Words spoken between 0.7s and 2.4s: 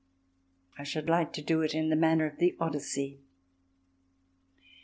I should like to do it in the manner of